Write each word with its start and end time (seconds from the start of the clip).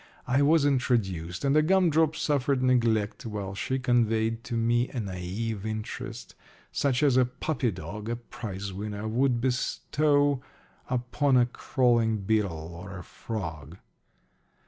I 0.25 0.41
was 0.41 0.65
introduced, 0.65 1.45
and 1.45 1.55
a 1.55 1.61
gum 1.61 1.91
drop 1.91 2.15
suffered 2.15 2.63
neglect 2.63 3.23
while 3.23 3.53
she 3.53 3.77
conveyed 3.77 4.43
to 4.45 4.55
me 4.55 4.89
a 4.89 4.99
naïve 4.99 5.63
interest, 5.63 6.33
such 6.71 7.03
as 7.03 7.17
a 7.17 7.25
puppy 7.25 7.69
dog 7.69 8.09
(a 8.09 8.15
prize 8.15 8.73
winner) 8.73 9.07
might 9.07 9.39
bestow 9.39 10.41
upon 10.89 11.37
a 11.37 11.45
crawling 11.45 12.17
beetle 12.17 12.73
or 12.73 12.97
a 12.97 13.03
frog. 13.03 13.77